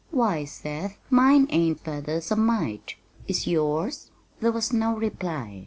"Why, 0.09 0.45
Seth, 0.45 0.97
mine 1.11 1.45
ain't 1.51 1.81
feathers 1.81 2.31
a 2.31 2.35
mite! 2.35 2.95
Is 3.27 3.45
yours?" 3.45 4.09
There 4.39 4.51
was 4.51 4.73
no 4.73 4.97
reply. 4.97 5.59